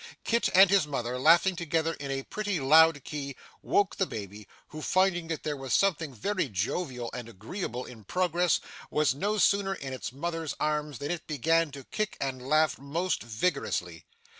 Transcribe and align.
Kit 0.23 0.49
and 0.55 0.71
his 0.71 0.87
mother, 0.87 1.19
laughing 1.19 1.55
together 1.55 1.93
in 1.93 2.09
a 2.09 2.23
pretty 2.23 2.59
loud 2.59 3.03
key, 3.03 3.35
woke 3.61 3.97
the 3.97 4.07
baby, 4.07 4.47
who, 4.69 4.81
finding 4.81 5.27
that 5.27 5.43
there 5.43 5.55
was 5.55 5.75
something 5.75 6.11
very 6.11 6.49
jovial 6.49 7.11
and 7.13 7.29
agreeable 7.29 7.85
in 7.85 8.03
progress, 8.03 8.59
was 8.89 9.13
no 9.13 9.37
sooner 9.37 9.75
in 9.75 9.93
its 9.93 10.11
mother's 10.11 10.55
arms 10.59 10.97
than 10.97 11.11
it 11.11 11.27
began 11.27 11.69
to 11.69 11.83
kick 11.83 12.17
and 12.19 12.41
laugh, 12.41 12.79
most 12.79 13.21
vigorously. 13.21 14.07